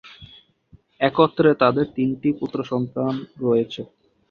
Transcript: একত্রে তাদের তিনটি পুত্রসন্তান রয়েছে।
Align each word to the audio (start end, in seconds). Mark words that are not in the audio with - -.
একত্রে 1.01 1.49
তাদের 1.61 1.85
তিনটি 1.95 2.29
পুত্রসন্তান 2.39 3.13
রয়েছে। 3.41 3.81